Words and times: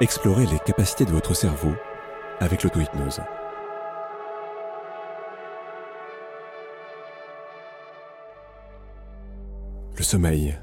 Explorez 0.00 0.46
les 0.46 0.60
capacités 0.60 1.04
de 1.04 1.10
votre 1.10 1.34
cerveau 1.34 1.72
avec 2.38 2.62
l'auto-hypnose. 2.62 3.20
Le 9.96 10.02
sommeil. 10.04 10.56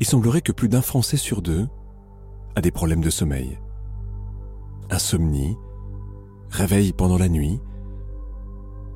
Il 0.00 0.06
semblerait 0.06 0.40
que 0.40 0.50
plus 0.50 0.68
d'un 0.68 0.82
Français 0.82 1.16
sur 1.16 1.42
deux 1.42 1.68
a 2.56 2.60
des 2.60 2.72
problèmes 2.72 3.02
de 3.02 3.10
sommeil. 3.10 3.56
Insomnie, 4.90 5.56
réveil 6.50 6.92
pendant 6.92 7.18
la 7.18 7.28
nuit, 7.28 7.60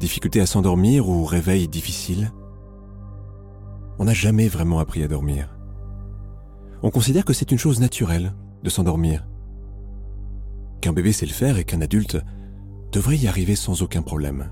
difficulté 0.01 0.41
à 0.41 0.47
s'endormir 0.47 1.09
ou 1.09 1.25
réveil 1.25 1.69
difficile. 1.69 2.33
On 4.01 4.05
n'a 4.07 4.15
jamais 4.15 4.49
vraiment 4.49 4.81
appris 4.81 5.05
à 5.05 5.09
dormir. 5.09 5.57
On 6.83 6.91
considère 6.91 7.25
que 7.25 7.33
c'est 7.33 7.53
une 7.53 7.59
chose 7.59 7.79
naturelle 7.79 8.35
de 8.63 8.71
s'endormir. 8.71 9.27
Qu'un 10.81 10.93
bébé 10.93 11.13
sait 11.13 11.27
le 11.27 11.33
faire 11.33 11.59
et 11.59 11.65
qu'un 11.65 11.81
adulte 11.81 12.19
devrait 12.91 13.17
y 13.17 13.29
arriver 13.29 13.57
sans 13.57 13.83
aucun 13.83 14.03
problème. 14.03 14.51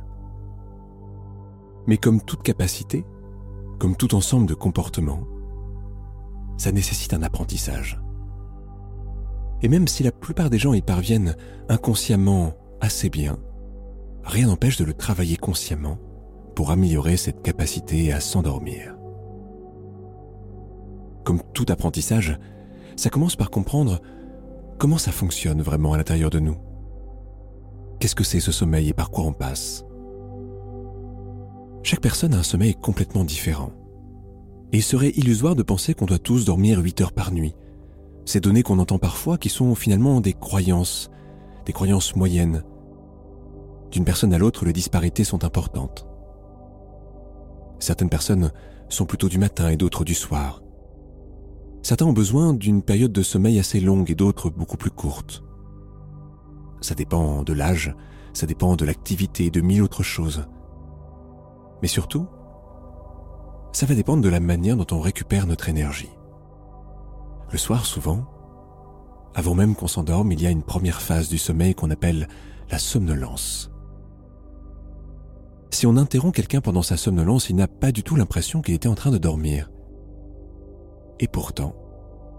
Mais 1.86 1.96
comme 1.96 2.20
toute 2.20 2.42
capacité, 2.42 3.04
comme 3.78 3.96
tout 3.96 4.14
ensemble 4.14 4.46
de 4.46 4.54
comportements, 4.54 5.24
ça 6.56 6.72
nécessite 6.72 7.14
un 7.14 7.22
apprentissage. 7.22 8.00
Et 9.62 9.68
même 9.68 9.88
si 9.88 10.02
la 10.02 10.12
plupart 10.12 10.50
des 10.50 10.58
gens 10.58 10.72
y 10.72 10.82
parviennent 10.82 11.36
inconsciemment 11.68 12.54
assez 12.80 13.10
bien, 13.10 13.38
rien 14.24 14.46
n'empêche 14.46 14.76
de 14.76 14.84
le 14.84 14.94
travailler 14.94 15.36
consciemment 15.36 15.98
pour 16.54 16.70
améliorer 16.70 17.16
cette 17.16 17.42
capacité 17.42 18.12
à 18.12 18.20
s'endormir. 18.20 18.94
Comme 21.24 21.42
tout 21.52 21.66
apprentissage, 21.68 22.38
ça 23.00 23.08
commence 23.08 23.34
par 23.34 23.48
comprendre 23.48 24.02
comment 24.78 24.98
ça 24.98 25.10
fonctionne 25.10 25.62
vraiment 25.62 25.94
à 25.94 25.96
l'intérieur 25.96 26.28
de 26.28 26.38
nous. 26.38 26.58
Qu'est-ce 27.98 28.14
que 28.14 28.24
c'est 28.24 28.40
ce 28.40 28.52
sommeil 28.52 28.90
et 28.90 28.92
par 28.92 29.10
quoi 29.10 29.24
on 29.24 29.32
passe? 29.32 29.86
Chaque 31.82 32.02
personne 32.02 32.34
a 32.34 32.38
un 32.40 32.42
sommeil 32.42 32.74
complètement 32.74 33.24
différent. 33.24 33.72
Et 34.72 34.76
il 34.76 34.82
serait 34.82 35.14
illusoire 35.16 35.56
de 35.56 35.62
penser 35.62 35.94
qu'on 35.94 36.04
doit 36.04 36.18
tous 36.18 36.44
dormir 36.44 36.78
8 36.78 37.00
heures 37.00 37.12
par 37.12 37.32
nuit. 37.32 37.54
Ces 38.26 38.40
données 38.40 38.62
qu'on 38.62 38.78
entend 38.78 38.98
parfois 38.98 39.38
qui 39.38 39.48
sont 39.48 39.74
finalement 39.74 40.20
des 40.20 40.34
croyances, 40.34 41.10
des 41.64 41.72
croyances 41.72 42.14
moyennes. 42.16 42.64
D'une 43.92 44.04
personne 44.04 44.34
à 44.34 44.38
l'autre, 44.38 44.66
les 44.66 44.74
disparités 44.74 45.24
sont 45.24 45.42
importantes. 45.42 46.06
Certaines 47.78 48.10
personnes 48.10 48.52
sont 48.90 49.06
plutôt 49.06 49.30
du 49.30 49.38
matin 49.38 49.70
et 49.70 49.78
d'autres 49.78 50.04
du 50.04 50.14
soir. 50.14 50.59
Certains 51.82 52.06
ont 52.06 52.12
besoin 52.12 52.52
d'une 52.52 52.82
période 52.82 53.12
de 53.12 53.22
sommeil 53.22 53.58
assez 53.58 53.80
longue 53.80 54.10
et 54.10 54.14
d'autres 54.14 54.50
beaucoup 54.50 54.76
plus 54.76 54.90
courte. 54.90 55.42
Ça 56.80 56.94
dépend 56.94 57.42
de 57.42 57.52
l'âge, 57.52 57.94
ça 58.32 58.46
dépend 58.46 58.76
de 58.76 58.84
l'activité 58.84 59.46
et 59.46 59.50
de 59.50 59.60
mille 59.60 59.82
autres 59.82 60.02
choses. 60.02 60.46
Mais 61.82 61.88
surtout, 61.88 62.26
ça 63.72 63.86
va 63.86 63.94
dépendre 63.94 64.22
de 64.22 64.28
la 64.28 64.40
manière 64.40 64.76
dont 64.76 64.86
on 64.94 65.00
récupère 65.00 65.46
notre 65.46 65.68
énergie. 65.68 66.10
Le 67.50 67.58
soir, 67.58 67.86
souvent, 67.86 68.26
avant 69.34 69.54
même 69.54 69.74
qu'on 69.74 69.88
s'endorme, 69.88 70.32
il 70.32 70.42
y 70.42 70.46
a 70.46 70.50
une 70.50 70.62
première 70.62 71.00
phase 71.00 71.28
du 71.28 71.38
sommeil 71.38 71.74
qu'on 71.74 71.90
appelle 71.90 72.28
la 72.70 72.78
somnolence. 72.78 73.70
Si 75.70 75.86
on 75.86 75.96
interrompt 75.96 76.34
quelqu'un 76.34 76.60
pendant 76.60 76.82
sa 76.82 76.96
somnolence, 76.96 77.48
il 77.48 77.56
n'a 77.56 77.68
pas 77.68 77.92
du 77.92 78.02
tout 78.02 78.16
l'impression 78.16 78.60
qu'il 78.60 78.74
était 78.74 78.88
en 78.88 78.94
train 78.94 79.10
de 79.10 79.18
dormir. 79.18 79.70
Et 81.20 81.28
pourtant, 81.28 81.74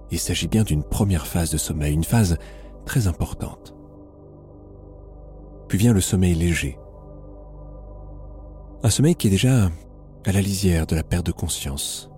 il 0.10 0.20
s'agit 0.20 0.48
bien 0.48 0.64
d'une 0.64 0.84
première 0.84 1.28
phase 1.28 1.52
de 1.52 1.58
sommeil, 1.58 1.94
une 1.94 2.04
phase 2.04 2.38
très 2.86 3.08
importante. 3.08 3.76
Puis 5.70 5.78
vient 5.78 5.94
le 5.94 6.02
sommeil 6.02 6.34
léger. 6.34 6.78
Un 8.84 8.90
sommeil 8.90 9.16
qui 9.16 9.28
est 9.28 9.32
déjà 9.32 9.70
à 10.26 10.32
la 10.32 10.42
lisière 10.42 10.88
de 10.88 10.96
la 10.96 11.04
perte 11.04 11.28
de 11.28 11.32
conscience. 11.32 12.10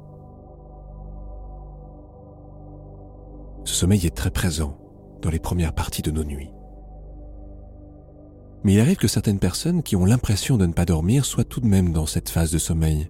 Ce 3.66 3.76
sommeil 3.76 4.06
est 4.06 4.16
très 4.16 4.32
présent 4.32 4.78
dans 5.22 5.30
les 5.30 5.40
premières 5.40 5.74
parties 5.74 6.02
de 6.02 6.12
nos 6.12 6.24
nuits. 6.24 6.52
Mais 8.64 8.74
il 8.74 8.80
arrive 8.80 8.96
que 8.96 9.10
certaines 9.10 9.40
personnes 9.40 9.84
qui 9.84 9.98
ont 9.98 10.06
l'impression 10.06 10.58
de 10.58 10.66
ne 10.66 10.74
pas 10.74 10.86
dormir 10.86 11.26
soient 11.26 11.44
tout 11.44 11.60
de 11.60 11.68
même 11.68 11.92
dans 11.92 12.06
cette 12.06 12.30
phase 12.30 12.52
de 12.52 12.58
sommeil 12.58 13.10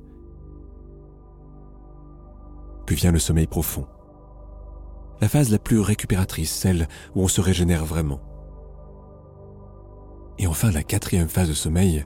puis 2.86 2.96
vient 2.96 3.12
le 3.12 3.20
sommeil 3.20 3.48
profond. 3.48 3.86
La 5.22 5.30
phase 5.30 5.52
la 5.52 5.60
plus 5.60 5.80
récupératrice, 5.80 6.52
celle 6.52 6.88
où 7.16 7.22
on 7.22 7.28
se 7.28 7.42
régénère 7.42 7.86
vraiment. 7.86 8.20
Et 10.40 10.48
enfin 10.48 10.72
la 10.72 10.84
quatrième 10.84 11.30
phase 11.30 11.50
de 11.50 11.54
sommeil, 11.54 12.06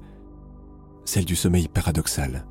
celle 1.05 1.25
du 1.25 1.35
sommeil 1.35 1.67
paradoxal. 1.67 2.45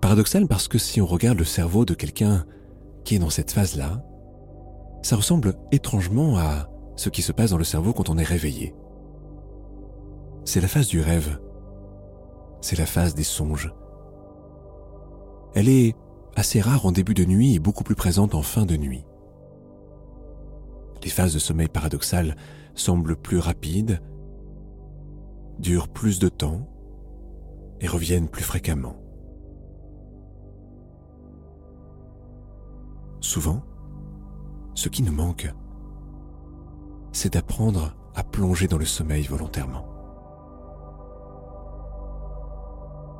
Paradoxal 0.00 0.46
parce 0.46 0.68
que 0.68 0.78
si 0.78 1.00
on 1.00 1.06
regarde 1.06 1.38
le 1.38 1.44
cerveau 1.44 1.84
de 1.84 1.94
quelqu'un 1.94 2.44
qui 3.04 3.16
est 3.16 3.20
dans 3.20 3.30
cette 3.30 3.52
phase-là, 3.52 4.02
ça 5.02 5.16
ressemble 5.16 5.54
étrangement 5.70 6.38
à 6.38 6.68
ce 6.96 7.10
qui 7.10 7.22
se 7.22 7.32
passe 7.32 7.50
dans 7.50 7.58
le 7.58 7.64
cerveau 7.64 7.92
quand 7.92 8.08
on 8.08 8.18
est 8.18 8.24
réveillé. 8.24 8.74
C'est 10.44 10.60
la 10.60 10.68
phase 10.68 10.88
du 10.88 11.00
rêve. 11.00 11.38
C'est 12.60 12.78
la 12.78 12.86
phase 12.86 13.14
des 13.14 13.24
songes. 13.24 13.72
Elle 15.54 15.68
est 15.68 15.94
assez 16.36 16.60
rare 16.60 16.84
en 16.84 16.92
début 16.92 17.14
de 17.14 17.24
nuit 17.24 17.54
et 17.54 17.58
beaucoup 17.58 17.82
plus 17.82 17.94
présente 17.94 18.34
en 18.34 18.42
fin 18.42 18.66
de 18.66 18.76
nuit. 18.76 19.04
Les 21.02 21.10
phases 21.10 21.34
de 21.34 21.38
sommeil 21.38 21.68
paradoxal 21.68 22.36
semblent 22.74 23.16
plus 23.16 23.38
rapides, 23.38 24.02
durent 25.58 25.88
plus 25.88 26.18
de 26.18 26.28
temps 26.28 26.68
et 27.80 27.88
reviennent 27.88 28.28
plus 28.28 28.44
fréquemment. 28.44 28.96
Souvent, 33.20 33.62
ce 34.74 34.88
qui 34.88 35.02
nous 35.02 35.12
manque, 35.12 35.52
c'est 37.12 37.32
d'apprendre 37.32 37.96
à 38.14 38.22
plonger 38.22 38.68
dans 38.68 38.78
le 38.78 38.84
sommeil 38.84 39.24
volontairement. 39.24 39.86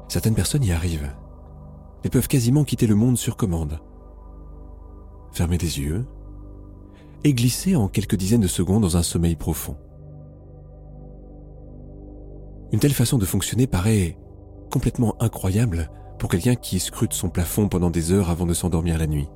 Certaines 0.09 0.35
personnes 0.35 0.65
y 0.65 0.73
arrivent 0.73 1.11
et 2.07 2.09
peuvent 2.09 2.29
quasiment 2.29 2.63
quitter 2.63 2.87
le 2.87 2.95
monde 2.95 3.19
sur 3.19 3.37
commande. 3.37 3.81
Fermer 5.33 5.59
les 5.59 5.81
yeux 5.81 6.07
et 7.25 7.35
glisser 7.35 7.75
en 7.75 7.89
quelques 7.89 8.15
dizaines 8.15 8.41
de 8.41 8.47
secondes 8.47 8.83
dans 8.83 8.97
un 8.97 9.03
sommeil 9.03 9.35
profond. 9.35 9.77
Une 12.71 12.79
telle 12.79 12.93
façon 12.93 13.19
de 13.19 13.25
fonctionner 13.25 13.67
paraît 13.67 14.17
complètement 14.71 15.21
incroyable 15.21 15.91
pour 16.21 16.31
quelqu'un 16.31 16.55
qui 16.55 16.79
scrute 16.79 17.13
son 17.13 17.29
plafond 17.29 17.69
pendant 17.69 17.91
des 17.91 18.13
heures 18.13 18.31
avant 18.31 18.47
de 18.47 18.55
s'endormir 18.55 18.99
la 18.99 19.09
nuit. 19.09 19.29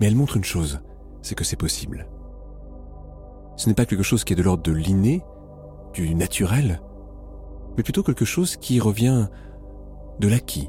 Mais 0.00 0.06
elle 0.08 0.16
montre 0.16 0.36
une 0.36 0.44
chose, 0.44 0.80
c'est 1.22 1.34
que 1.34 1.44
c'est 1.44 1.56
possible. 1.56 2.06
Ce 3.56 3.66
n'est 3.66 3.74
pas 3.74 3.86
quelque 3.86 4.02
chose 4.02 4.24
qui 4.24 4.34
est 4.34 4.36
de 4.36 4.42
l'ordre 4.42 4.62
de 4.62 4.72
l'inné, 4.72 5.24
du 5.94 6.14
naturel, 6.14 6.82
mais 7.78 7.82
plutôt 7.82 8.02
quelque 8.02 8.26
chose 8.26 8.56
qui 8.56 8.78
revient 8.78 9.28
de 10.20 10.28
l'acquis, 10.28 10.68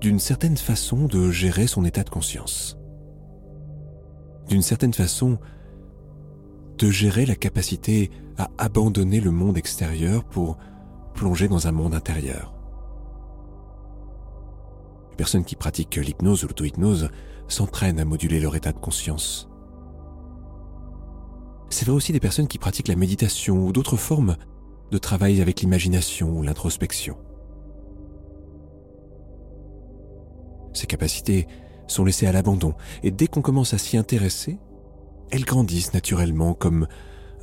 d'une 0.00 0.18
certaine 0.18 0.56
façon 0.56 1.06
de 1.06 1.30
gérer 1.30 1.66
son 1.66 1.84
état 1.84 2.04
de 2.04 2.10
conscience. 2.10 2.78
D'une 4.48 4.62
certaine 4.62 4.94
façon, 4.94 5.38
de 6.78 6.90
gérer 6.90 7.26
la 7.26 7.34
capacité 7.34 8.10
à 8.36 8.48
abandonner 8.58 9.20
le 9.20 9.32
monde 9.32 9.58
extérieur 9.58 10.24
pour 10.24 10.58
plonger 11.14 11.48
dans 11.48 11.66
un 11.66 11.72
monde 11.72 11.94
intérieur. 11.94 12.54
Les 15.10 15.16
personnes 15.16 15.44
qui 15.44 15.56
pratiquent 15.56 15.96
l'hypnose 15.96 16.44
ou 16.44 16.46
l'auto-hypnose 16.46 17.10
s'entraînent 17.48 17.98
à 17.98 18.04
moduler 18.04 18.38
leur 18.38 18.54
état 18.54 18.72
de 18.72 18.78
conscience. 18.78 19.48
C'est 21.70 21.84
vrai 21.84 21.94
aussi 21.94 22.12
des 22.12 22.20
personnes 22.20 22.48
qui 22.48 22.58
pratiquent 22.58 22.88
la 22.88 22.96
méditation 22.96 23.66
ou 23.66 23.72
d'autres 23.72 23.96
formes 23.96 24.36
de 24.90 24.98
travail 24.98 25.42
avec 25.42 25.60
l'imagination 25.60 26.38
ou 26.38 26.42
l'introspection. 26.42 27.16
Ces 30.78 30.86
capacités 30.86 31.48
sont 31.88 32.04
laissées 32.04 32.28
à 32.28 32.32
l'abandon 32.32 32.72
et 33.02 33.10
dès 33.10 33.26
qu'on 33.26 33.42
commence 33.42 33.74
à 33.74 33.78
s'y 33.78 33.96
intéresser, 33.96 34.58
elles 35.32 35.44
grandissent 35.44 35.92
naturellement 35.92 36.54
comme 36.54 36.86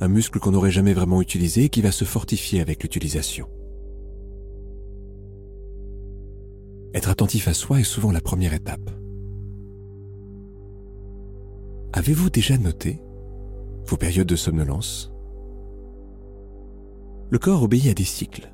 un 0.00 0.08
muscle 0.08 0.38
qu'on 0.38 0.52
n'aurait 0.52 0.70
jamais 0.70 0.94
vraiment 0.94 1.20
utilisé 1.20 1.64
et 1.64 1.68
qui 1.68 1.82
va 1.82 1.92
se 1.92 2.06
fortifier 2.06 2.62
avec 2.62 2.82
l'utilisation. 2.82 3.46
Être 6.94 7.10
attentif 7.10 7.46
à 7.46 7.52
soi 7.52 7.80
est 7.80 7.84
souvent 7.84 8.10
la 8.10 8.22
première 8.22 8.54
étape. 8.54 8.90
Avez-vous 11.92 12.30
déjà 12.30 12.56
noté 12.56 13.02
vos 13.84 13.98
périodes 13.98 14.28
de 14.28 14.36
somnolence? 14.36 15.12
Le 17.28 17.38
corps 17.38 17.64
obéit 17.64 17.88
à 17.88 17.92
des 17.92 18.04
cycles. 18.04 18.50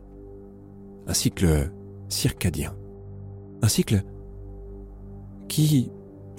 Un 1.07 1.15
cycle 1.15 1.71
circadien. 2.09 2.75
Un 3.63 3.69
cycle 3.69 4.03
qui, 5.53 5.91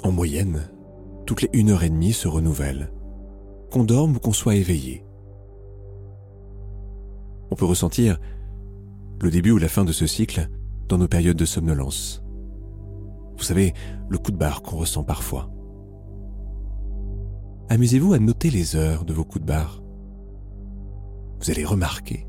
en 0.02 0.12
moyenne, 0.12 0.72
toutes 1.28 1.44
les 1.44 1.50
une 1.54 1.70
heure 1.70 1.84
et 1.84 1.90
demie, 1.90 2.14
se 2.14 2.28
renouvelle, 2.28 2.92
qu'on 3.72 3.84
dorme 3.84 4.16
ou 4.16 4.20
qu'on 4.20 4.34
soit 4.34 4.56
éveillé. 4.56 5.06
On 7.52 7.56
peut 7.56 7.66
ressentir 7.66 8.20
le 9.22 9.30
début 9.30 9.52
ou 9.52 9.60
la 9.60 9.68
fin 9.68 9.86
de 9.86 9.92
ce 9.92 10.08
cycle 10.08 10.50
dans 10.90 10.98
nos 10.98 11.08
périodes 11.08 11.38
de 11.38 11.46
somnolence. 11.46 12.24
Vous 13.38 13.44
savez, 13.44 13.74
le 14.10 14.18
coup 14.18 14.32
de 14.32 14.38
barre 14.38 14.64
qu'on 14.64 14.78
ressent 14.78 15.04
parfois. 15.04 15.52
Amusez-vous 17.70 18.14
à 18.14 18.20
noter 18.20 18.50
les 18.50 18.76
heures 18.76 19.06
de 19.06 19.14
vos 19.14 19.26
coups 19.26 19.42
de 19.42 19.48
barre. 19.48 19.84
Vous 21.40 21.52
allez 21.52 21.66
remarquer 21.66 22.26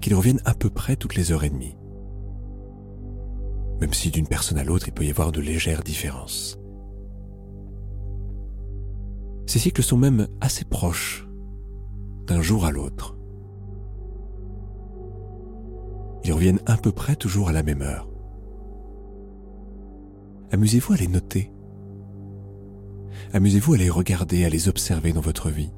qu'ils 0.00 0.14
reviennent 0.14 0.42
à 0.46 0.54
peu 0.54 0.70
près 0.70 0.96
toutes 0.96 1.14
les 1.14 1.30
heures 1.30 1.44
et 1.44 1.50
demie. 1.50 1.76
Même 3.80 3.92
si 3.92 4.10
d'une 4.10 4.26
personne 4.26 4.58
à 4.58 4.64
l'autre 4.64 4.88
il 4.88 4.94
peut 4.94 5.04
y 5.04 5.10
avoir 5.10 5.32
de 5.32 5.40
légères 5.40 5.82
différences. 5.82 6.58
Ces 9.46 9.58
cycles 9.58 9.82
sont 9.82 9.98
même 9.98 10.28
assez 10.40 10.64
proches 10.64 11.26
d'un 12.26 12.40
jour 12.40 12.64
à 12.64 12.70
l'autre. 12.70 13.16
Ils 16.24 16.32
reviennent 16.32 16.60
à 16.64 16.76
peu 16.76 16.90
près 16.90 17.16
toujours 17.16 17.50
à 17.50 17.52
la 17.52 17.62
même 17.62 17.82
heure. 17.82 18.08
Amusez-vous 20.52 20.94
à 20.94 20.96
les 20.96 21.08
noter. 21.08 21.52
Amusez-vous 23.32 23.74
à 23.74 23.76
les 23.76 23.90
regarder, 23.90 24.44
à 24.44 24.48
les 24.48 24.68
observer 24.68 25.12
dans 25.12 25.20
votre 25.20 25.50
vie. 25.50 25.72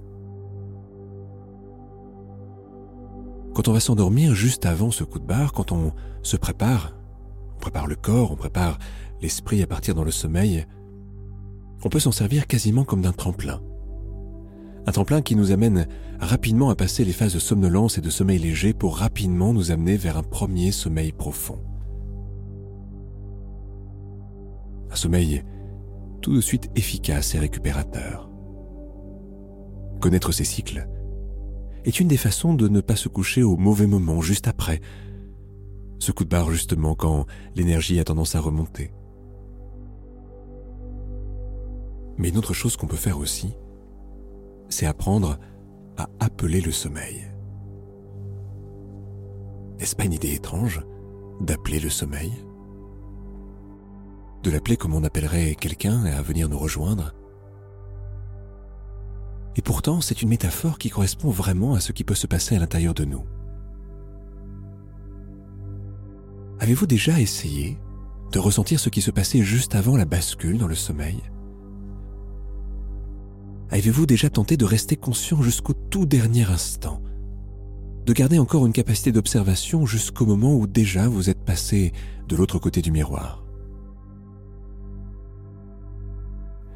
Quand 3.54 3.69
on 3.69 3.72
va 3.72 3.81
s'endormir 3.81 4.34
juste 4.34 4.66
avant 4.66 4.90
ce 4.90 5.02
coup 5.02 5.19
de 5.19 5.25
barre, 5.25 5.52
quand 5.52 5.72
on 5.72 5.93
se 6.22 6.37
prépare, 6.37 6.94
on 7.56 7.61
prépare 7.61 7.87
le 7.87 7.97
corps, 7.97 8.32
on 8.32 8.37
prépare 8.37 8.79
l'esprit 9.20 9.62
à 9.62 9.67
partir 9.67 9.94
dans 9.94 10.05
le 10.05 10.11
sommeil, 10.11 10.67
on 11.85 11.88
peut 11.88 11.99
s'en 11.99 12.12
servir 12.12 12.47
quasiment 12.47 12.85
comme 12.85 13.03
d'un 13.03 13.12
tremplin. 13.12 13.62
Un 14.87 14.93
tremplin 14.93 15.20
qui 15.20 15.35
nous 15.35 15.50
amène 15.50 15.88
rapidement 16.20 16.70
à 16.70 16.76
passer 16.76 17.05
les 17.05 17.12
phases 17.12 17.35
de 17.35 17.38
somnolence 17.38 17.99
et 17.99 18.00
de 18.00 18.11
sommeil 18.11 18.38
léger 18.38 18.73
pour 18.73 18.99
rapidement 18.99 19.53
nous 19.53 19.73
amener 19.73 19.97
vers 19.97 20.17
un 20.17 20.23
premier 20.23 20.70
sommeil 20.70 21.12
profond. 21.12 21.58
Un 24.91 24.97
sommeil 24.97 25.43
tout 26.23 26.35
de 26.35 26.41
suite 26.41 26.70
efficace 26.76 27.35
et 27.35 27.38
récupérateur. 27.38 28.31
Connaître 30.00 30.32
ces 30.32 30.44
cycles 30.44 30.88
est 31.85 32.00
une 32.00 32.08
des 32.08 32.17
façons 32.17 32.55
de 32.55 32.69
ne 32.69 32.81
pas 32.81 32.97
se 32.97 33.08
coucher 33.08 33.43
au 33.43 33.56
mauvais 33.56 33.87
moment 33.87 34.20
juste 34.20 34.49
après. 34.49 34.81
Ce 35.98 36.12
coup 36.12 36.25
de 36.25 36.28
barre 36.28 36.50
justement 36.50 36.94
quand 36.94 37.26
l'énergie 37.54 37.98
a 37.98 38.04
tendance 38.04 38.34
à 38.34 38.40
remonter. 38.40 38.93
Mais 42.19 42.28
une 42.31 42.38
autre 42.38 42.54
chose 42.54 42.76
qu'on 42.76 42.87
peut 42.87 42.96
faire 42.96 43.19
aussi, 43.19 43.54
c'est 44.69 44.87
apprendre 44.87 45.38
à 45.96 46.08
appeler 46.20 46.60
le 46.60 46.72
sommeil. 46.72 47.26
N'est-ce 49.78 49.96
pas 49.96 50.04
une 50.04 50.14
idée 50.14 50.34
étrange 50.34 50.82
d'appeler 51.40 51.81
le 51.81 51.90
sommeil? 51.90 52.32
De 54.43 54.50
l'appeler 54.50 54.76
comme 54.76 54.94
on 54.94 55.04
appellerait 55.04 55.54
quelqu'un 55.54 56.04
à 56.04 56.22
venir 56.22 56.48
nous 56.48 56.58
rejoindre? 56.58 57.14
Et 59.56 59.62
pourtant, 59.62 60.00
c'est 60.00 60.22
une 60.22 60.28
métaphore 60.28 60.78
qui 60.78 60.90
correspond 60.90 61.31
vraiment 61.31 61.75
à 61.75 61.81
ce 61.81 61.93
qui 61.93 62.04
peut 62.04 62.14
se 62.14 62.26
passer 62.26 62.56
à 62.56 62.58
l'intérieur 62.58 62.94
de 62.94 63.04
nous. 63.04 63.25
Avez-vous 66.58 66.87
déjà 66.87 67.20
essayé 67.20 67.79
de 68.32 68.38
ressentir 68.38 68.81
ce 68.81 68.88
qui 68.88 69.03
se 69.03 69.11
passait 69.11 69.43
juste 69.43 69.75
avant 69.75 69.97
la 69.97 70.06
bascule 70.06 70.58
dans 70.58 70.67
le 70.67 70.75
sommeil? 70.75 71.23
Avez-vous 73.70 74.06
déjà 74.06 74.31
tenté 74.31 74.56
de 74.56 74.64
rester 74.64 74.97
conscient 74.97 75.43
jusqu'au 75.43 75.75
tout 75.75 76.06
dernier 76.06 76.44
instant? 76.44 77.03
De 78.06 78.12
garder 78.12 78.38
encore 78.38 78.64
une 78.64 78.73
capacité 78.73 79.12
d'observation 79.12 79.85
jusqu'au 79.85 80.25
moment 80.25 80.55
où 80.55 80.67
déjà 80.67 81.08
vous 81.08 81.29
êtes 81.29 81.44
passé 81.44 81.93
de 82.29 82.37
l'autre 82.37 82.58
côté 82.58 82.81
du 82.81 82.91
miroir? 82.91 83.44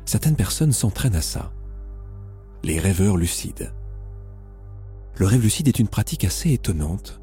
Certaines 0.05 0.37
personnes 0.37 0.73
s'entraînent 0.73 1.15
à 1.15 1.23
ça. 1.23 1.53
Les 2.65 2.81
rêveurs 2.81 3.17
lucides. 3.17 3.73
Le 5.17 5.27
rêve 5.27 5.43
lucide 5.43 5.69
est 5.69 5.79
une 5.79 5.89
pratique 5.89 6.25
assez 6.25 6.53
étonnante 6.53 7.20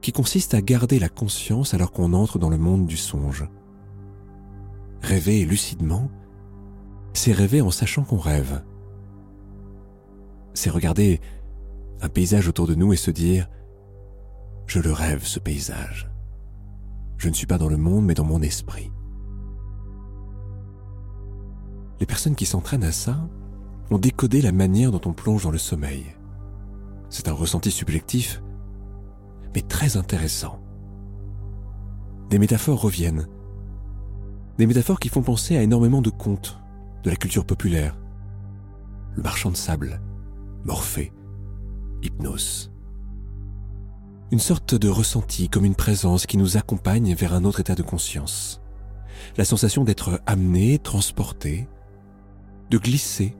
qui 0.00 0.12
consiste 0.12 0.54
à 0.54 0.62
garder 0.62 0.98
la 0.98 1.08
conscience 1.08 1.74
alors 1.74 1.92
qu'on 1.92 2.12
entre 2.12 2.38
dans 2.38 2.50
le 2.50 2.58
monde 2.58 2.86
du 2.86 2.96
songe. 2.96 3.46
Rêver 5.02 5.44
lucidement, 5.44 6.10
c'est 7.12 7.32
rêver 7.32 7.60
en 7.60 7.70
sachant 7.70 8.04
qu'on 8.04 8.18
rêve 8.18 8.62
c'est 10.54 10.70
regarder 10.70 11.20
un 12.00 12.08
paysage 12.08 12.48
autour 12.48 12.66
de 12.66 12.74
nous 12.74 12.92
et 12.92 12.96
se 12.96 13.10
dire⁇ 13.10 13.44
Je 14.66 14.80
le 14.80 14.92
rêve, 14.92 15.24
ce 15.24 15.38
paysage. 15.38 16.10
Je 17.16 17.28
ne 17.28 17.34
suis 17.34 17.46
pas 17.46 17.58
dans 17.58 17.68
le 17.68 17.76
monde, 17.76 18.04
mais 18.04 18.14
dans 18.14 18.24
mon 18.24 18.42
esprit.⁇ 18.42 18.86
Les 22.00 22.06
personnes 22.06 22.34
qui 22.34 22.46
s'entraînent 22.46 22.84
à 22.84 22.92
ça 22.92 23.28
ont 23.90 23.98
décodé 23.98 24.40
la 24.40 24.52
manière 24.52 24.92
dont 24.92 25.00
on 25.04 25.12
plonge 25.12 25.44
dans 25.44 25.50
le 25.50 25.58
sommeil. 25.58 26.14
C'est 27.08 27.28
un 27.28 27.32
ressenti 27.32 27.70
subjectif, 27.70 28.42
mais 29.54 29.62
très 29.62 29.96
intéressant. 29.96 30.60
Des 32.28 32.38
métaphores 32.38 32.80
reviennent. 32.80 33.26
Des 34.58 34.66
métaphores 34.66 35.00
qui 35.00 35.08
font 35.08 35.22
penser 35.22 35.56
à 35.56 35.62
énormément 35.62 36.02
de 36.02 36.10
contes 36.10 36.58
de 37.02 37.10
la 37.10 37.16
culture 37.16 37.44
populaire. 37.44 37.96
Le 39.16 39.22
marchand 39.22 39.50
de 39.50 39.56
sable, 39.56 40.00
Morphée, 40.64 41.12
hypnose. 42.02 42.70
Une 44.30 44.38
sorte 44.38 44.74
de 44.74 44.88
ressenti 44.88 45.48
comme 45.48 45.64
une 45.64 45.74
présence 45.74 46.26
qui 46.26 46.36
nous 46.36 46.56
accompagne 46.56 47.14
vers 47.14 47.34
un 47.34 47.44
autre 47.44 47.60
état 47.60 47.74
de 47.74 47.82
conscience. 47.82 48.60
La 49.36 49.44
sensation 49.44 49.84
d'être 49.84 50.20
amené, 50.26 50.78
transporté, 50.78 51.66
de 52.70 52.78
glisser 52.78 53.34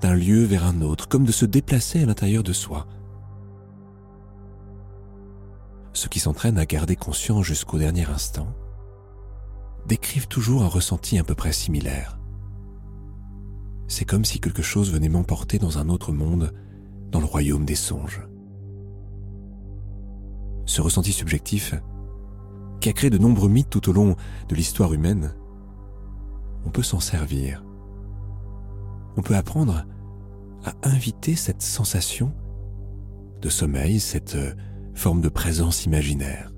d'un 0.00 0.14
lieu 0.14 0.42
vers 0.42 0.66
un 0.66 0.82
autre, 0.82 1.08
comme 1.08 1.24
de 1.24 1.32
se 1.32 1.46
déplacer 1.46 2.02
à 2.02 2.06
l'intérieur 2.06 2.42
de 2.42 2.52
soi. 2.52 2.88
Ceux 5.92 6.08
qui 6.08 6.20
s'entraînent 6.20 6.58
à 6.58 6.66
garder 6.66 6.96
conscience 6.96 7.44
jusqu'au 7.44 7.78
dernier 7.78 8.06
instant 8.06 8.48
décrivent 9.86 10.28
toujours 10.28 10.62
un 10.62 10.68
ressenti 10.68 11.18
à 11.18 11.24
peu 11.24 11.34
près 11.34 11.52
similaire 11.52 12.18
c'est 13.92 14.06
comme 14.06 14.24
si 14.24 14.40
quelque 14.40 14.62
chose 14.62 14.90
venait 14.90 15.10
m'emporter 15.10 15.58
dans 15.58 15.76
un 15.76 15.90
autre 15.90 16.12
monde, 16.12 16.54
dans 17.10 17.20
le 17.20 17.26
royaume 17.26 17.66
des 17.66 17.74
songes. 17.74 18.26
Ce 20.64 20.80
ressenti 20.80 21.12
subjectif, 21.12 21.74
qui 22.80 22.88
a 22.88 22.94
créé 22.94 23.10
de 23.10 23.18
nombreux 23.18 23.50
mythes 23.50 23.68
tout 23.68 23.90
au 23.90 23.92
long 23.92 24.16
de 24.48 24.54
l'histoire 24.54 24.94
humaine, 24.94 25.34
on 26.64 26.70
peut 26.70 26.82
s'en 26.82 27.00
servir. 27.00 27.62
On 29.18 29.22
peut 29.22 29.36
apprendre 29.36 29.84
à 30.64 30.72
inviter 30.84 31.36
cette 31.36 31.60
sensation 31.60 32.32
de 33.42 33.50
sommeil, 33.50 34.00
cette 34.00 34.38
forme 34.94 35.20
de 35.20 35.28
présence 35.28 35.86
imaginaire. 35.86 36.52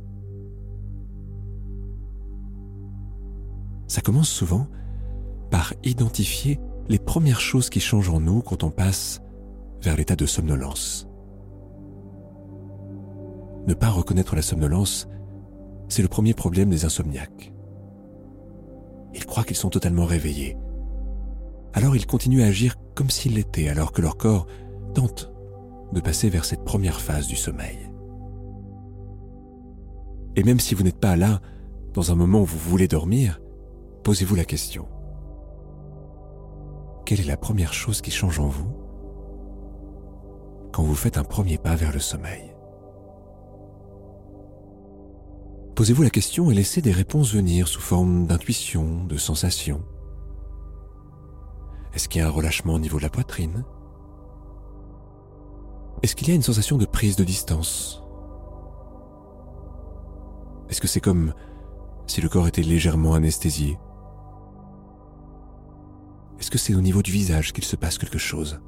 Ça 3.86 4.00
commence 4.00 4.28
souvent 4.28 4.66
par 5.50 5.74
identifier 5.84 6.58
les 6.88 6.98
premières 6.98 7.40
choses 7.40 7.70
qui 7.70 7.80
changent 7.80 8.10
en 8.10 8.20
nous 8.20 8.40
quand 8.40 8.64
on 8.64 8.70
passe 8.70 9.20
vers 9.82 9.96
l'état 9.96 10.16
de 10.16 10.26
somnolence. 10.26 11.08
Ne 13.66 13.74
pas 13.74 13.90
reconnaître 13.90 14.36
la 14.36 14.42
somnolence, 14.42 15.08
c'est 15.88 16.02
le 16.02 16.08
premier 16.08 16.34
problème 16.34 16.70
des 16.70 16.84
insomniaques. 16.84 17.52
Ils 19.14 19.26
croient 19.26 19.44
qu'ils 19.44 19.56
sont 19.56 19.70
totalement 19.70 20.06
réveillés. 20.06 20.56
Alors 21.72 21.96
ils 21.96 22.06
continuent 22.06 22.42
à 22.42 22.46
agir 22.46 22.76
comme 22.94 23.10
s'ils 23.10 23.34
l'étaient 23.34 23.68
alors 23.68 23.92
que 23.92 24.02
leur 24.02 24.16
corps 24.16 24.46
tente 24.94 25.32
de 25.92 26.00
passer 26.00 26.28
vers 26.28 26.44
cette 26.44 26.64
première 26.64 27.00
phase 27.00 27.26
du 27.26 27.36
sommeil. 27.36 27.93
Et 30.36 30.42
même 30.42 30.60
si 30.60 30.74
vous 30.74 30.82
n'êtes 30.82 31.00
pas 31.00 31.16
là, 31.16 31.40
dans 31.92 32.10
un 32.10 32.16
moment 32.16 32.40
où 32.40 32.44
vous 32.44 32.58
voulez 32.58 32.88
dormir, 32.88 33.40
posez-vous 34.02 34.34
la 34.34 34.44
question. 34.44 34.88
Quelle 37.04 37.20
est 37.20 37.24
la 37.24 37.36
première 37.36 37.72
chose 37.72 38.00
qui 38.00 38.10
change 38.10 38.40
en 38.40 38.48
vous 38.48 38.72
quand 40.72 40.82
vous 40.82 40.94
faites 40.96 41.18
un 41.18 41.24
premier 41.24 41.56
pas 41.56 41.76
vers 41.76 41.92
le 41.92 42.00
sommeil? 42.00 42.52
Posez-vous 45.76 46.02
la 46.02 46.10
question 46.10 46.50
et 46.50 46.54
laissez 46.54 46.80
des 46.80 46.92
réponses 46.92 47.34
venir 47.34 47.66
sous 47.68 47.80
forme 47.80 48.26
d'intuition, 48.26 49.04
de 49.04 49.16
sensation. 49.16 49.82
Est-ce 51.94 52.08
qu'il 52.08 52.20
y 52.20 52.24
a 52.24 52.28
un 52.28 52.30
relâchement 52.30 52.74
au 52.74 52.78
niveau 52.78 52.98
de 52.98 53.02
la 53.02 53.10
poitrine? 53.10 53.64
Est-ce 56.02 56.14
qu'il 56.16 56.28
y 56.28 56.32
a 56.32 56.34
une 56.34 56.42
sensation 56.42 56.76
de 56.76 56.86
prise 56.86 57.16
de 57.16 57.24
distance? 57.24 58.03
Est-ce 60.74 60.80
que 60.80 60.88
c'est 60.88 60.98
comme 60.98 61.34
si 62.08 62.20
le 62.20 62.28
corps 62.28 62.48
était 62.48 62.60
légèrement 62.60 63.14
anesthésié? 63.14 63.78
Est-ce 66.40 66.50
que 66.50 66.58
c'est 66.58 66.74
au 66.74 66.80
niveau 66.80 67.00
du 67.00 67.12
visage 67.12 67.52
qu'il 67.52 67.62
se 67.62 67.76
passe 67.76 67.96
quelque 67.96 68.18
chose? 68.18 68.60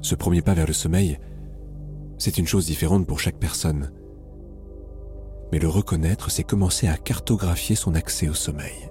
Ce 0.00 0.14
premier 0.14 0.40
pas 0.40 0.54
vers 0.54 0.66
le 0.66 0.72
sommeil, 0.72 1.18
c'est 2.16 2.38
une 2.38 2.46
chose 2.46 2.64
différente 2.64 3.06
pour 3.06 3.20
chaque 3.20 3.38
personne. 3.38 3.92
Mais 5.52 5.58
le 5.58 5.68
reconnaître, 5.68 6.30
c'est 6.30 6.42
commencer 6.42 6.88
à 6.88 6.96
cartographier 6.96 7.76
son 7.76 7.94
accès 7.94 8.30
au 8.30 8.34
sommeil. 8.34 8.90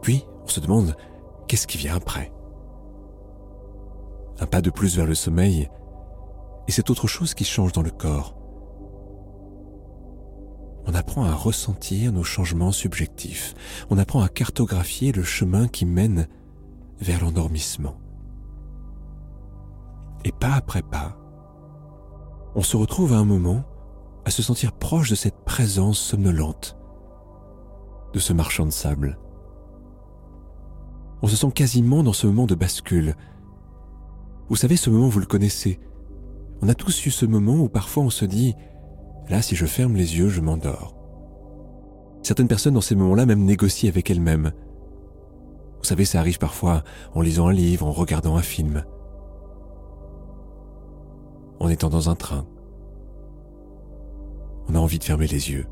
Puis, 0.00 0.24
on 0.42 0.48
se 0.48 0.60
demande, 0.60 0.96
qu'est-ce 1.48 1.66
qui 1.66 1.76
vient 1.76 1.96
après? 1.96 2.32
Un 4.40 4.46
pas 4.46 4.62
de 4.62 4.70
plus 4.70 4.96
vers 4.96 5.06
le 5.06 5.14
sommeil, 5.14 5.68
et 6.68 6.72
c'est 6.72 6.90
autre 6.90 7.06
chose 7.06 7.34
qui 7.34 7.44
change 7.44 7.72
dans 7.72 7.82
le 7.82 7.90
corps. 7.90 8.36
On 10.86 10.94
apprend 10.94 11.24
à 11.24 11.34
ressentir 11.34 12.12
nos 12.12 12.24
changements 12.24 12.72
subjectifs. 12.72 13.54
On 13.90 13.98
apprend 13.98 14.22
à 14.22 14.28
cartographier 14.28 15.12
le 15.12 15.22
chemin 15.22 15.68
qui 15.68 15.86
mène 15.86 16.26
vers 17.00 17.22
l'endormissement. 17.22 17.98
Et 20.24 20.32
pas 20.32 20.54
après 20.54 20.82
pas, 20.82 21.16
on 22.54 22.62
se 22.62 22.76
retrouve 22.76 23.12
à 23.12 23.18
un 23.18 23.24
moment 23.24 23.64
à 24.24 24.30
se 24.30 24.42
sentir 24.42 24.72
proche 24.72 25.10
de 25.10 25.14
cette 25.14 25.44
présence 25.44 25.98
somnolente, 25.98 26.76
de 28.12 28.18
ce 28.18 28.32
marchand 28.32 28.66
de 28.66 28.70
sable. 28.70 29.18
On 31.22 31.28
se 31.28 31.36
sent 31.36 31.52
quasiment 31.52 32.02
dans 32.02 32.12
ce 32.12 32.26
moment 32.26 32.46
de 32.46 32.54
bascule. 32.54 33.16
Vous 34.48 34.56
savez, 34.56 34.76
ce 34.76 34.90
moment, 34.90 35.08
vous 35.08 35.20
le 35.20 35.26
connaissez. 35.26 35.80
On 36.62 36.68
a 36.68 36.74
tous 36.74 37.06
eu 37.06 37.10
ce 37.10 37.26
moment 37.26 37.56
où 37.56 37.68
parfois 37.68 38.04
on 38.04 38.10
se 38.10 38.24
dit, 38.24 38.54
là, 39.28 39.42
si 39.42 39.56
je 39.56 39.66
ferme 39.66 39.96
les 39.96 40.16
yeux, 40.16 40.28
je 40.28 40.40
m'endors. 40.40 40.96
Certaines 42.22 42.46
personnes 42.46 42.74
dans 42.74 42.80
ces 42.80 42.94
moments-là 42.94 43.26
même 43.26 43.44
négocient 43.44 43.88
avec 43.88 44.08
elles-mêmes. 44.12 44.52
Vous 45.78 45.84
savez, 45.84 46.04
ça 46.04 46.20
arrive 46.20 46.38
parfois 46.38 46.84
en 47.14 47.20
lisant 47.20 47.48
un 47.48 47.52
livre, 47.52 47.84
en 47.84 47.90
regardant 47.90 48.36
un 48.36 48.42
film, 48.42 48.84
en 51.58 51.68
étant 51.68 51.88
dans 51.88 52.08
un 52.08 52.14
train. 52.14 52.46
On 54.68 54.76
a 54.76 54.78
envie 54.78 55.00
de 55.00 55.04
fermer 55.04 55.26
les 55.26 55.50
yeux. 55.50 55.66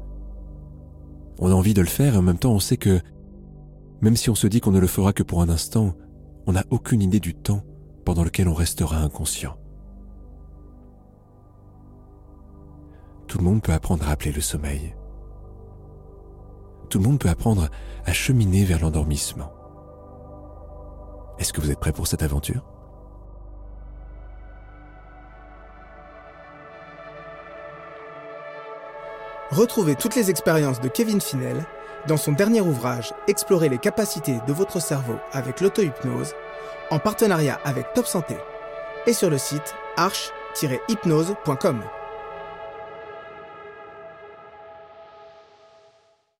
On 1.39 1.53
a 1.53 1.55
envie 1.55 1.75
de 1.75 1.83
le 1.83 1.87
faire 1.87 2.15
et 2.15 2.19
en 2.19 2.23
même 2.23 2.39
temps 2.39 2.53
on 2.53 2.59
sait 2.59 2.77
que 2.77 3.01
même 4.01 4.17
si 4.17 4.29
on 4.29 4.35
se 4.35 4.49
dit 4.49 4.61
qu'on 4.61 4.73
ne 4.73 4.81
le 4.81 4.89
fera 4.89 5.13
que 5.13 5.23
pour 5.23 5.41
un 5.41 5.49
instant, 5.49 5.95
on 6.49 6.53
n'a 6.53 6.65
aucune 6.71 7.01
idée 7.01 7.21
du 7.21 7.35
temps 7.35 7.63
pendant 8.05 8.25
lequel 8.25 8.49
on 8.49 8.55
restera 8.55 8.99
inconscient. 8.99 9.57
Tout 13.31 13.39
le 13.39 13.45
monde 13.45 13.63
peut 13.63 13.73
apprendre 13.73 14.09
à 14.09 14.11
appeler 14.11 14.33
le 14.33 14.41
sommeil. 14.41 14.93
Tout 16.89 16.99
le 16.99 17.05
monde 17.05 17.21
peut 17.21 17.29
apprendre 17.29 17.69
à 18.05 18.13
cheminer 18.13 18.65
vers 18.65 18.81
l'endormissement. 18.81 19.53
Est-ce 21.39 21.53
que 21.53 21.61
vous 21.61 21.71
êtes 21.71 21.79
prêt 21.79 21.93
pour 21.93 22.09
cette 22.09 22.25
aventure? 22.25 22.65
Retrouvez 29.53 29.95
toutes 29.95 30.17
les 30.17 30.29
expériences 30.29 30.81
de 30.81 30.89
Kevin 30.89 31.21
Finel 31.21 31.65
dans 32.09 32.17
son 32.17 32.33
dernier 32.33 32.61
ouvrage 32.61 33.15
Explorer 33.29 33.69
les 33.69 33.79
capacités 33.79 34.41
de 34.49 34.53
votre 34.53 34.83
cerveau 34.83 35.21
avec 35.31 35.61
l'auto-hypnose, 35.61 36.35
en 36.91 36.99
partenariat 36.99 37.61
avec 37.65 37.93
Top 37.93 38.07
Santé, 38.07 38.35
et 39.07 39.13
sur 39.13 39.31
le 39.31 39.39
site 39.39 39.77
arche-hypnose.com. 39.97 41.81